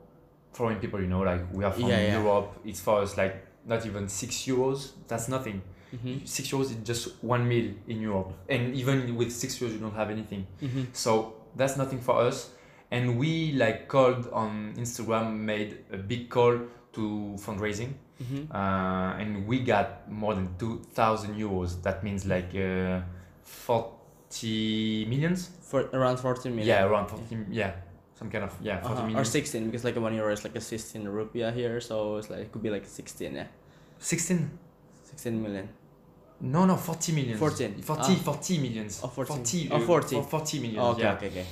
foreign 0.55 0.79
people. 0.81 0.99
You 1.05 1.09
know, 1.09 1.21
like 1.21 1.43
we 1.53 1.65
are 1.65 1.73
from 1.73 1.89
Yeah, 1.91 2.01
yeah. 2.01 2.19
Europe. 2.23 2.49
It's 2.65 2.81
for 2.81 3.03
us 3.03 3.19
like 3.19 3.35
not 3.67 3.85
even 3.85 4.09
six 4.09 4.33
euros. 4.49 4.93
That's 5.09 5.29
nothing. 5.29 5.61
Mm-hmm. 5.95 6.25
six 6.25 6.49
euros 6.49 6.71
is 6.73 6.81
just 6.91 7.23
one 7.23 7.47
meal 7.47 7.69
in 7.87 8.01
Europe, 8.01 8.33
and 8.49 8.75
even 8.75 9.15
with 9.15 9.31
six 9.31 9.59
euros 9.59 9.73
you 9.77 9.81
don't 9.85 9.95
have 10.03 10.09
anything. 10.09 10.47
Mm-hmm. 10.63 10.85
So 10.95 11.35
that's 11.55 11.77
nothing 11.77 12.01
for 12.01 12.17
us. 12.29 12.49
And 12.91 13.19
we 13.19 13.53
like 13.53 13.89
called 13.89 14.25
on 14.33 14.73
Instagram, 14.79 15.37
made 15.37 15.85
a 15.93 15.99
big 15.99 16.31
call 16.31 16.55
to 16.93 17.35
fundraising, 17.39 17.93
Mm-hmm. 18.23 18.53
uh, 18.55 19.19
and 19.21 19.47
we 19.49 19.61
got 19.61 20.09
more 20.11 20.35
than 20.35 20.49
two 20.59 20.79
thousand 20.95 21.35
euros. 21.37 21.83
That 21.83 22.05
means 22.05 22.25
like 22.27 22.55
uh, 22.55 23.01
forty 23.43 25.07
millions. 25.09 25.51
For 25.63 25.89
around 25.93 26.19
fourteen 26.19 26.55
million. 26.57 26.69
Yeah, 26.77 26.85
around 26.87 27.09
forty. 27.09 27.37
Yeah, 27.51 27.73
some 28.15 28.31
kind 28.31 28.45
of 28.45 28.53
yeah, 28.61 28.81
40 28.81 28.93
Uh-huh. 28.95 29.03
million. 29.07 29.21
Or 29.21 29.25
sixteen 29.25 29.67
because 29.67 29.85
like 29.85 29.97
one 29.97 30.15
euro 30.15 30.33
is 30.33 30.45
like 30.45 30.57
a 30.57 30.61
sixteen 30.61 31.05
rupiah 31.07 31.53
here, 31.55 31.81
so 31.81 32.17
it's 32.19 32.31
like 32.31 32.41
it 32.41 32.53
could 32.53 32.63
be 32.63 32.71
like 32.71 32.87
sixteen. 32.87 33.35
Yeah, 33.35 33.47
Sixteen. 33.99 34.51
sixteen 35.05 35.43
million. 35.43 35.69
No, 36.45 36.65
no, 36.67 36.77
40 36.77 37.13
millions. 37.13 37.39
14. 37.39 37.83
40, 37.83 38.03
Ah. 38.03 38.15
40 38.25 38.59
millions. 38.59 39.01
Oh, 39.05 39.07
14. 39.07 39.37
40, 39.37 39.69
Oh, 39.71 39.77
uh, 39.77 39.81
40. 39.87 40.17
for 40.17 40.23
40 40.25 40.59
millions. 40.59 40.79
Oh, 40.83 40.91
okay, 40.91 41.03
yeah. 41.03 41.13
okay, 41.15 41.27
okay. 41.29 41.47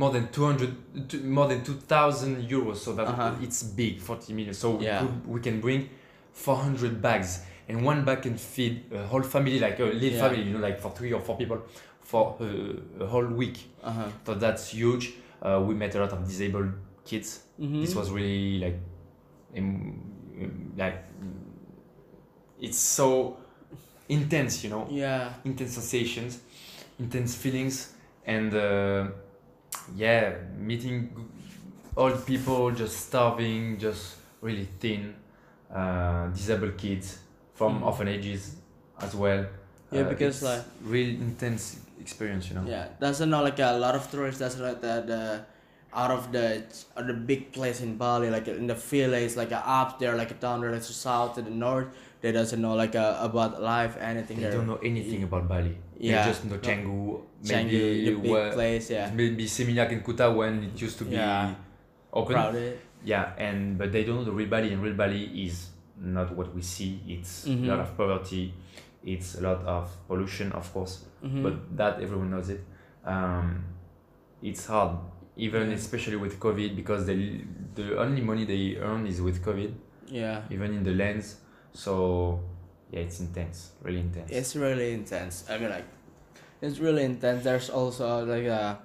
More 0.00 0.10
than 0.12 0.28
200 0.28 1.08
t- 1.08 1.18
more 1.36 1.48
than 1.48 1.62
2000 1.64 2.48
euros 2.50 2.76
so 2.76 2.92
that 2.92 3.06
Uh-huh. 3.08 3.32
it's 3.44 3.62
big 3.62 3.98
40 4.00 4.32
million 4.34 4.54
so 4.54 4.78
Yeah. 4.80 5.02
we, 5.02 5.08
could, 5.08 5.26
we 5.34 5.40
can 5.40 5.60
bring 5.60 5.88
400 6.32 7.00
bags 7.00 7.40
and 7.68 7.82
one 7.86 8.04
bag 8.04 8.20
can 8.22 8.36
feed 8.36 8.74
a 8.92 9.06
whole 9.10 9.22
family 9.22 9.58
like 9.58 9.78
a 9.80 9.84
little 9.84 10.10
Yeah. 10.18 10.22
family 10.28 10.42
you 10.42 10.52
know 10.54 10.60
like 10.68 10.78
for 10.80 10.90
three 10.98 11.12
or 11.14 11.20
four 11.20 11.36
people 11.38 11.58
for 12.00 12.36
a, 12.40 13.04
a 13.04 13.06
whole 13.06 13.26
week 13.42 13.56
Uh 13.82 13.92
huh. 13.98 14.08
so 14.26 14.34
that's 14.34 14.64
huge 14.74 15.04
uh, 15.42 15.58
we 15.68 15.74
met 15.74 15.94
a 15.94 15.98
lot 16.04 16.12
of 16.12 16.20
disabled 16.28 16.70
kids 17.04 17.40
Mm-hmm. 17.60 17.80
this 17.82 17.94
was 17.94 18.10
really 18.10 18.58
like 18.64 18.78
um, 19.56 20.00
like 20.76 20.98
it's 22.60 22.78
so 22.78 23.36
intense 24.08 24.62
you 24.64 24.70
know 24.70 24.86
Yeah. 24.90 25.32
intense 25.44 25.72
sensations, 25.74 26.40
intense 26.98 27.34
feelings, 27.34 27.92
and 28.26 28.54
uh, 28.54 29.06
yeah, 29.94 30.34
meeting 30.58 31.10
old 31.96 32.24
people 32.26 32.70
just 32.72 33.06
starving, 33.08 33.78
just 33.78 34.16
really 34.40 34.68
thin, 34.80 35.14
uh, 35.74 36.26
disabled 36.28 36.76
kids 36.76 37.18
from 37.54 37.80
Mhm. 37.80 37.86
orphanages 37.86 38.56
as 39.00 39.14
well. 39.14 39.46
Yeah, 39.90 40.00
Uh, 40.02 40.08
because, 40.08 40.42
like- 40.42 40.64
real 40.84 41.10
intense 41.20 41.76
experience, 42.00 42.48
you 42.48 42.54
know. 42.56 42.64
Yeah, 42.66 42.88
that's 42.98 43.20
not 43.20 43.44
like 43.44 43.58
a 43.58 43.72
lot 43.78 43.94
of 43.94 44.10
tourists. 44.10 44.40
That's 44.40 44.58
like 44.58 44.80
the, 44.80 45.02
the 45.06 45.40
out 45.94 46.10
of 46.10 46.30
the 46.32 46.62
the 46.96 47.14
big 47.14 47.52
place 47.52 47.80
in 47.80 47.96
Bali, 47.96 48.28
like 48.30 48.48
in 48.48 48.66
the 48.66 48.74
village, 48.74 49.36
like 49.36 49.52
up 49.52 49.98
there, 49.98 50.14
like 50.16 50.38
down 50.40 50.60
there, 50.60 50.72
like 50.72 50.82
south 50.82 51.34
to 51.36 51.42
the 51.42 51.50
north. 51.50 51.88
They 52.26 52.32
doesn't 52.34 52.58
know 52.60 52.74
like 52.74 52.96
uh, 52.98 53.22
about 53.22 53.62
life, 53.62 53.94
anything. 54.02 54.40
They 54.42 54.50
don't 54.50 54.66
know 54.66 54.82
anything 54.82 55.22
about 55.22 55.46
Bali. 55.46 55.78
Yeah. 55.94 56.26
They 56.26 56.30
just 56.34 56.42
know 56.44 56.56
No. 56.58 56.60
Canggu, 56.60 57.20
Canggu, 57.46 57.70
maybe 57.70 58.04
the 58.04 58.14
big 58.18 58.52
place, 58.58 58.90
yeah. 58.90 59.10
maybe 59.14 59.44
Seminyak 59.46 59.92
and 59.94 60.02
Kuta 60.02 60.34
when 60.34 60.64
it 60.64 60.74
used 60.82 60.98
to 60.98 61.04
be 61.06 61.14
Yeah. 61.14 61.54
open. 62.12 62.34
Crowded. 62.34 62.78
Yeah, 63.06 63.30
and 63.38 63.78
but 63.78 63.92
they 63.94 64.02
don't 64.02 64.16
know 64.16 64.24
the 64.26 64.32
real 64.34 64.50
Bali, 64.50 64.72
and 64.74 64.82
real 64.82 64.98
Bali 64.98 65.22
is 65.46 65.70
not 66.02 66.34
what 66.34 66.50
we 66.50 66.62
see. 66.66 66.98
It's 67.06 67.46
Mhm. 67.46 67.62
a 67.70 67.78
lot 67.78 67.80
of 67.86 67.94
poverty, 67.96 68.50
it's 69.06 69.38
a 69.38 69.42
lot 69.46 69.62
of 69.62 69.86
pollution, 70.10 70.50
of 70.50 70.66
course, 70.74 71.06
Mhm. 71.22 71.46
but 71.46 71.54
that 71.78 72.02
everyone 72.02 72.34
knows 72.34 72.50
it. 72.50 72.58
Um, 73.06 73.62
it's 74.42 74.66
hard, 74.66 74.98
even 75.38 75.70
especially 75.70 76.18
with 76.18 76.42
COVID, 76.42 76.74
because 76.74 77.06
the 77.06 77.14
the 77.78 77.94
only 78.02 78.18
money 78.20 78.42
they 78.42 78.82
earn 78.82 79.06
is 79.06 79.22
with 79.22 79.38
COVID, 79.46 79.70
yeah, 80.10 80.42
even 80.50 80.74
in 80.74 80.82
the 80.82 80.90
lands. 80.90 81.45
So 81.76 82.40
yeah, 82.90 83.00
it's 83.00 83.20
intense, 83.20 83.72
really 83.82 84.00
intense. 84.00 84.30
it's 84.32 84.56
really 84.56 84.92
intense. 84.96 85.44
I 85.50 85.58
mean, 85.58 85.68
like, 85.68 85.84
it's 86.62 86.78
really 86.80 87.04
intense. 87.04 87.44
There's 87.44 87.68
also 87.68 88.24
like 88.24 88.46
uh 88.48 88.76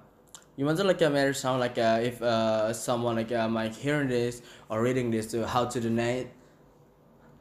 you 0.58 0.66
want 0.66 0.78
to 0.78 0.84
like 0.84 1.02
uh, 1.02 1.10
matter 1.10 1.34
sound 1.34 1.62
like 1.62 1.78
uh, 1.80 2.04
if 2.04 2.22
uh 2.22 2.74
someone 2.74 3.16
like 3.16 3.32
um 3.32 3.56
like 3.56 3.74
hearing 3.74 4.10
this 4.10 4.42
or 4.68 4.84
reading 4.84 5.10
this 5.10 5.32
to 5.32 5.48
how 5.48 5.66
to 5.66 5.80
donate, 5.80 6.28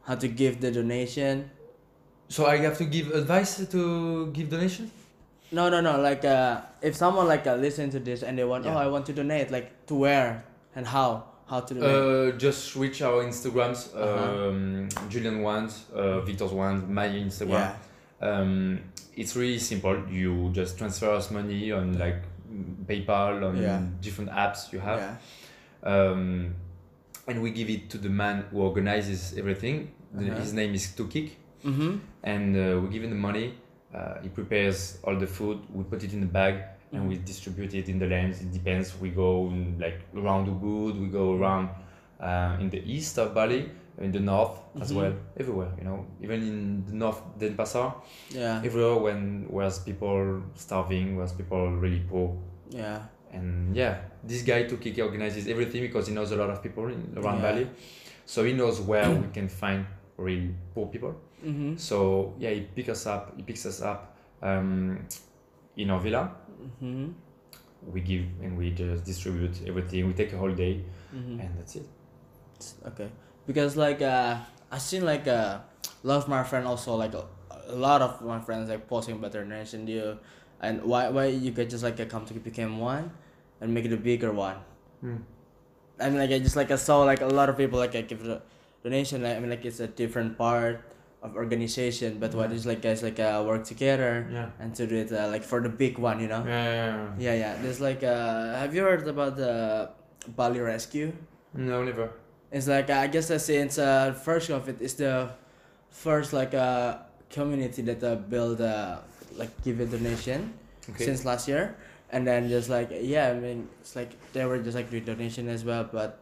how 0.06 0.14
to 0.14 0.28
give 0.28 0.60
the 0.60 0.70
donation. 0.70 1.50
So 2.28 2.46
I 2.46 2.58
have 2.62 2.78
to 2.78 2.84
give 2.86 3.10
advice 3.10 3.58
to 3.58 4.30
give 4.30 4.50
donation. 4.50 4.92
No, 5.50 5.68
no, 5.68 5.80
no. 5.80 5.98
Like, 6.00 6.24
uh, 6.24 6.60
if 6.80 6.94
someone 6.94 7.26
like 7.26 7.44
uh, 7.44 7.56
listen 7.56 7.90
to 7.90 7.98
this 7.98 8.22
and 8.22 8.38
they 8.38 8.44
want, 8.44 8.64
Yeah. 8.64 8.76
oh, 8.76 8.78
I 8.78 8.86
want 8.86 9.04
to 9.06 9.12
donate. 9.12 9.50
Like, 9.50 9.84
to 9.90 9.96
where 9.98 10.44
and 10.76 10.86
how? 10.86 11.26
How 11.50 11.60
to 11.60 11.74
donate? 11.74 12.34
Uh, 12.34 12.38
just 12.38 12.76
reach 12.76 13.02
our 13.02 13.24
Instagrams, 13.24 13.80
Uh-huh. 13.92 14.48
um, 14.50 14.88
Julian 15.08 15.42
ones, 15.42 15.84
uh, 15.92 16.20
Victor's 16.20 16.52
ones, 16.52 16.88
my 16.88 17.08
Instagram. 17.08 17.50
yeah. 17.50 17.74
Um, 18.22 18.78
it's 19.16 19.34
really 19.34 19.58
simple. 19.58 19.96
You 20.08 20.50
just 20.52 20.78
transfer 20.78 21.10
us 21.10 21.30
money 21.32 21.72
on 21.72 21.98
like 21.98 22.22
PayPal 22.86 23.42
on 23.48 23.56
Yeah. 23.56 23.82
different 24.00 24.30
apps 24.30 24.72
you 24.72 24.78
have, 24.78 25.00
Yeah. 25.00 25.16
um, 25.92 26.54
and 27.26 27.42
we 27.42 27.50
give 27.50 27.68
it 27.68 27.90
to 27.90 27.98
the 27.98 28.08
man 28.22 28.44
who 28.52 28.60
organizes 28.62 29.34
everything. 29.36 29.90
Uh-huh. 30.16 30.34
His 30.40 30.52
name 30.52 30.72
is 30.74 30.86
Tukik, 30.96 31.30
Mm-hmm. 31.64 31.96
and 32.22 32.56
uh, 32.56 32.80
we 32.80 32.88
give 32.94 33.02
him 33.02 33.10
the 33.10 33.22
money. 33.28 33.54
Uh, 33.92 34.20
he 34.22 34.28
prepares 34.28 34.98
all 35.02 35.16
the 35.18 35.26
food. 35.26 35.58
We 35.74 35.82
put 35.82 36.04
it 36.04 36.12
in 36.12 36.20
the 36.20 36.26
bag 36.40 36.54
and 36.92 37.08
we 37.08 37.16
distribute 37.18 37.72
it 37.74 37.88
in 37.88 37.98
the 37.98 38.06
lands. 38.06 38.40
It 38.40 38.52
depends. 38.52 38.98
We 39.00 39.10
go 39.10 39.46
in, 39.48 39.78
like 39.78 40.00
around 40.16 40.46
Ubud. 40.48 41.00
We 41.00 41.06
go 41.08 41.34
around 41.36 41.68
uh, 42.20 42.56
in 42.60 42.68
the 42.68 42.82
east 42.84 43.18
of 43.18 43.32
Bali, 43.34 43.70
in 43.98 44.12
the 44.12 44.20
north 44.20 44.58
as 44.80 44.92
Mhm. 44.92 44.96
well, 44.96 45.12
everywhere. 45.38 45.72
You 45.78 45.84
know, 45.84 46.06
even 46.22 46.42
in 46.42 46.84
the 46.86 46.92
north 46.94 47.20
Denpasar 47.38 47.94
Yeah. 48.30 48.60
everywhere 48.64 48.96
when 49.06 49.46
where's 49.48 49.78
people 49.78 50.42
starving, 50.54 51.16
where's 51.16 51.32
people 51.32 51.76
really 51.76 52.00
poor. 52.10 52.36
Yeah. 52.70 52.98
And 53.32 53.74
yeah, 53.76 53.94
this 54.24 54.42
guy 54.42 54.64
Tukiki 54.64 55.00
organizes 55.02 55.46
everything 55.48 55.80
because 55.82 56.08
he 56.08 56.14
knows 56.14 56.32
a 56.32 56.36
lot 56.36 56.50
of 56.50 56.60
people 56.62 56.88
in, 56.88 57.14
around 57.16 57.36
Yeah. 57.40 57.52
Bali. 57.52 57.66
So 58.26 58.44
he 58.44 58.52
knows 58.52 58.80
where 58.80 59.08
we 59.22 59.28
can 59.32 59.48
find 59.48 59.86
really 60.18 60.54
poor 60.74 60.86
people. 60.88 61.14
Mm-hmm. 61.44 61.76
So 61.76 62.34
yeah, 62.38 62.50
he 62.50 62.60
picks 62.76 62.88
us 62.90 63.06
up. 63.06 63.32
He 63.36 63.42
picks 63.42 63.64
us 63.64 63.80
up 63.80 64.16
um, 64.42 64.98
in 65.76 65.88
our 65.90 66.00
villa. 66.00 66.32
Mm-hmm. 66.62 67.08
We 67.92 68.00
give 68.00 68.24
and 68.42 68.58
we 68.58 68.70
just 68.70 69.04
distribute 69.04 69.56
everything. 69.66 70.06
We 70.06 70.12
take 70.12 70.32
a 70.32 70.36
whole 70.38 70.52
day, 70.52 70.84
Mm-hmm. 71.14 71.40
and 71.40 71.50
that's 71.58 71.74
it. 71.76 71.86
Okay. 72.86 73.08
Because 73.46 73.76
like 73.76 74.00
uh, 74.02 74.36
I 74.70 74.78
seen 74.78 75.04
like 75.04 75.26
uh, 75.26 75.58
a 76.04 76.06
lot 76.06 76.18
of 76.18 76.28
my 76.28 76.42
friend 76.44 76.66
also 76.66 76.94
like 76.94 77.14
a, 77.14 77.24
a 77.68 77.74
lot 77.74 78.02
of 78.02 78.20
my 78.22 78.38
friends 78.40 78.68
like 78.68 78.86
posting 78.86 79.16
about 79.16 79.32
their 79.32 79.42
donation 79.44 79.84
deal, 79.86 80.18
and 80.60 80.82
why 80.84 81.08
why 81.08 81.26
you 81.26 81.52
could 81.52 81.70
just 81.70 81.82
like 81.82 81.98
uh, 81.98 82.04
come 82.04 82.26
to 82.26 82.34
become 82.34 82.78
one, 82.78 83.10
and 83.60 83.72
make 83.74 83.84
it 83.86 83.92
a 83.92 83.96
bigger 83.96 84.30
one. 84.30 84.56
I 85.98 86.08
mean, 86.08 86.18
like 86.18 86.30
I 86.30 86.38
just 86.38 86.56
like 86.56 86.70
I 86.70 86.76
saw 86.76 87.02
like 87.02 87.20
a 87.22 87.26
lot 87.26 87.48
of 87.48 87.56
people 87.56 87.78
like 87.78 87.94
I 87.96 88.02
give 88.02 88.22
the 88.22 88.42
donation. 88.84 89.22
Like, 89.22 89.36
I 89.36 89.40
mean, 89.40 89.50
like 89.50 89.64
it's 89.64 89.80
a 89.80 89.88
different 89.88 90.36
part 90.38 90.84
of 91.22 91.36
organization, 91.36 92.18
but 92.18 92.32
Yeah. 92.34 92.46
just 92.48 92.64
like 92.66 92.80
guys 92.80 93.02
like 93.02 93.20
uh, 93.20 93.44
work 93.46 93.64
together 93.64 94.26
Yeah. 94.32 94.48
and 94.58 94.74
to 94.74 94.86
do 94.86 94.96
it 94.96 95.12
uh, 95.12 95.28
like 95.28 95.42
for 95.44 95.60
the 95.60 95.68
big 95.68 95.98
one, 95.98 96.20
you 96.20 96.28
know? 96.28 96.42
Yeah. 96.46 97.12
Yeah, 97.18 97.34
yeah. 97.34 97.52
There's 97.62 97.80
like 97.80 98.02
uh, 98.02 98.56
have 98.56 98.74
you 98.74 98.82
heard 98.82 99.06
about 99.06 99.36
the 99.36 99.90
Bali 100.36 100.60
Rescue? 100.60 101.12
No, 101.54 101.84
never. 101.84 102.10
It's 102.50 102.66
like 102.66 102.88
I 102.90 103.06
guess 103.06 103.28
that 103.28 103.40
since 103.40 103.78
uh, 103.78 104.12
first 104.14 104.48
of 104.50 104.68
it 104.68 104.80
is 104.80 104.94
the 104.94 105.30
first 105.90 106.32
like 106.32 106.54
uh, 106.54 106.98
community 107.30 107.82
that 107.82 108.02
uh, 108.02 108.16
build 108.16 108.60
uh, 108.60 108.98
like 109.36 109.50
give 109.62 109.80
a 109.80 109.86
donation 109.86 110.52
Okay. 110.90 111.04
since 111.04 111.24
last 111.24 111.46
year, 111.46 111.76
and 112.10 112.26
then 112.26 112.48
just 112.48 112.68
like 112.68 112.88
yeah, 112.90 113.28
I 113.30 113.34
mean 113.38 113.68
it's 113.80 113.94
like 113.94 114.10
they 114.32 114.44
were 114.46 114.58
just 114.58 114.74
like 114.74 114.90
doing 114.90 115.04
donation 115.04 115.48
as 115.48 115.62
well, 115.64 115.84
but 115.84 116.18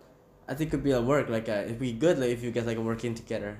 I 0.49 0.55
think 0.55 0.69
it 0.69 0.71
could 0.73 0.85
be 0.85 0.91
a 0.93 1.01
work 1.01 1.29
like 1.31 1.49
uh, 1.49 1.65
it'd 1.65 1.79
be 1.79 1.93
good 1.93 2.19
like 2.19 2.31
if 2.31 2.43
you 2.43 2.51
guys 2.51 2.67
like 2.67 2.77
working 2.79 3.15
together. 3.15 3.57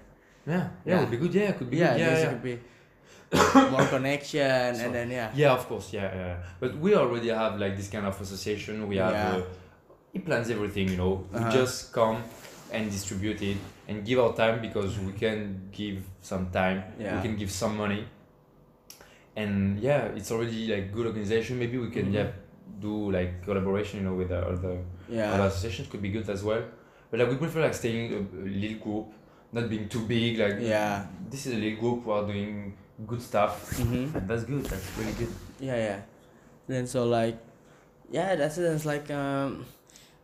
Yeah. 0.49 0.55
Yeah. 0.57 0.69
Yeah. 0.87 1.01
Would 1.01 1.11
be 1.11 1.17
good. 1.19 1.35
Yeah. 1.35 1.53
Could 1.53 1.71
be 1.71 1.77
Yeah, 1.77 1.93
good. 1.93 2.01
yeah, 2.01 2.19
Yeah. 2.19 2.31
could 2.33 2.43
be 2.43 2.59
more 3.71 3.87
connection 3.87 4.75
So- 4.75 4.85
and 4.85 4.95
then 4.95 5.11
yeah. 5.11 5.31
Yeah, 5.35 5.53
of 5.53 5.69
course. 5.69 5.93
Yeah, 5.93 6.15
yeah. 6.15 6.37
But 6.61 6.77
we 6.79 6.95
already 6.95 7.29
have 7.29 7.59
like 7.59 7.77
this 7.77 7.89
kind 7.89 8.07
of 8.07 8.19
association. 8.21 8.89
We 8.89 8.97
have 8.97 9.13
Yeah. 9.13 9.37
uh, 9.37 9.43
he 10.13 10.19
plans 10.21 10.49
everything. 10.51 10.89
You 10.89 10.97
know, 10.97 11.15
Uh-huh. 11.33 11.45
we 11.45 11.53
just 11.61 11.93
come 11.93 12.23
and 12.73 12.91
distribute 12.91 13.41
it 13.43 13.57
and 13.89 14.05
give 14.05 14.19
our 14.19 14.33
time 14.35 14.61
because 14.61 14.99
we 14.99 15.13
can 15.13 15.69
give 15.73 15.99
some 16.23 16.47
time. 16.51 16.83
Yeah. 16.99 17.17
We 17.17 17.23
can 17.29 17.37
give 17.37 17.51
some 17.51 17.77
money. 17.77 18.05
And 19.37 19.79
yeah, 19.79 20.07
it's 20.17 20.31
already 20.33 20.67
like 20.75 20.93
good 20.93 21.07
organization. 21.07 21.59
Maybe 21.59 21.79
we 21.79 21.91
can 21.91 22.07
Mhm. 22.07 22.15
yeah 22.15 22.31
do 22.81 23.11
like 23.11 23.43
collaboration. 23.45 24.01
You 24.01 24.07
know, 24.07 24.15
with 24.15 24.29
the 24.29 24.41
other 24.53 24.79
Yeah. 25.09 25.33
other 25.35 25.47
associations 25.47 25.89
could 25.89 26.03
be 26.03 26.11
good 26.11 26.29
as 26.29 26.43
well. 26.43 26.63
But 27.11 27.21
like 27.21 27.31
we 27.31 27.37
prefer 27.37 27.63
like 27.63 27.75
staying 27.75 28.13
a, 28.15 28.19
a 28.19 28.51
little 28.63 28.79
group, 28.79 29.07
not 29.53 29.69
being 29.71 29.89
too 29.89 30.05
big. 30.07 30.39
Like 30.39 30.57
Yeah. 30.61 31.07
this 31.31 31.47
is 31.47 31.55
a 31.55 31.57
little 31.57 31.79
group 31.81 32.05
who 32.05 32.11
are 32.11 32.27
doing 32.27 32.75
good 33.07 33.23
stuff, 33.23 33.71
Mm-hmm. 33.79 34.17
and 34.17 34.29
that's 34.29 34.45
good. 34.45 34.65
That's 34.67 34.89
really 34.99 35.13
good. 35.13 35.33
Yeah, 35.61 35.77
yeah. 35.77 36.01
Then 36.67 36.87
so 36.87 37.05
like, 37.07 37.39
yeah, 38.11 38.35
that's 38.37 38.59
it. 38.59 38.65
It's 38.65 38.85
like 38.85 39.11
um, 39.11 39.65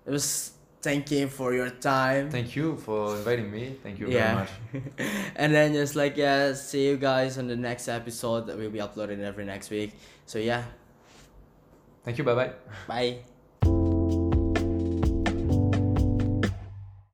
it 0.06 0.10
was 0.10 0.52
thank 0.82 1.10
you 1.10 1.28
for 1.28 1.54
your 1.54 1.70
time. 1.70 2.28
Thank 2.30 2.54
you 2.56 2.76
for 2.76 3.16
inviting 3.16 3.50
me. 3.50 3.76
Thank 3.82 3.98
you 4.00 4.08
Yeah. 4.08 4.34
very 4.72 4.84
much. 4.84 4.92
and 5.36 5.54
then 5.54 5.72
just 5.72 5.96
like 5.96 6.16
yeah, 6.16 6.52
see 6.52 6.86
you 6.88 6.96
guys 6.96 7.38
on 7.38 7.46
the 7.48 7.56
next 7.56 7.88
episode 7.88 8.46
that 8.48 8.58
will 8.58 8.70
be 8.70 8.80
uploaded 8.80 9.20
every 9.22 9.44
next 9.46 9.70
week. 9.70 9.92
So 10.26 10.38
yeah, 10.38 10.64
Thank 12.04 12.18
you. 12.18 12.24
Bye 12.24 12.34
bye. 12.34 12.52
bye. 12.86 13.33